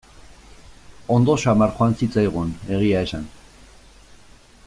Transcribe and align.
Ondo 1.17 1.35
samar 1.43 1.75
joan 1.75 1.93
zitzaigun, 2.01 2.55
egia 2.79 3.05
esan. 3.09 3.31